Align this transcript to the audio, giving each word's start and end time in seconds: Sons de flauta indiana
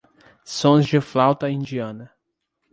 Sons 0.45 0.87
de 0.93 0.99
flauta 0.99 1.51
indiana 1.57 2.09